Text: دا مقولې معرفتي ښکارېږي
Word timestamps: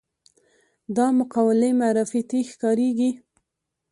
دا 0.95 1.05
مقولې 1.19 1.69
معرفتي 1.79 2.39
ښکارېږي 2.51 3.11